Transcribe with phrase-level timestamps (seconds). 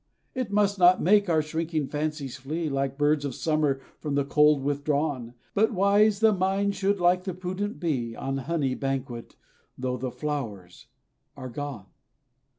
[0.33, 4.63] It must not make our shrinking fancies flee, Like birds of summer from the cold
[4.63, 9.35] withdrawn; But wise, the mind should, like the prudent bee, On honey banquet,
[9.77, 10.87] though the flowers
[11.37, 11.85] are gone.